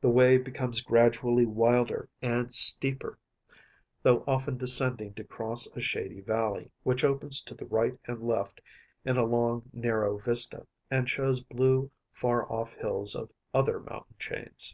The 0.00 0.08
way 0.10 0.38
becomes 0.38 0.80
gradually 0.80 1.44
wilder 1.44 2.08
and 2.22 2.54
steeper, 2.54 3.18
though 4.00 4.22
often 4.24 4.56
descending 4.56 5.12
to 5.14 5.24
cross 5.24 5.66
a 5.74 5.80
shady 5.80 6.20
valley, 6.20 6.70
which 6.84 7.02
opens 7.02 7.42
to 7.42 7.54
the 7.56 7.66
right 7.66 7.98
and 8.06 8.20
left, 8.22 8.60
in 9.04 9.16
a 9.18 9.24
long, 9.24 9.68
narrow 9.72 10.18
vista, 10.20 10.68
and 10.88 11.10
shows 11.10 11.40
blue 11.40 11.90
far 12.12 12.48
off 12.48 12.74
hills 12.74 13.16
of 13.16 13.32
other 13.52 13.80
mountain 13.80 14.14
chains. 14.20 14.72